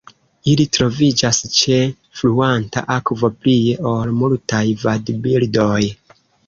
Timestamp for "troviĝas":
0.77-1.41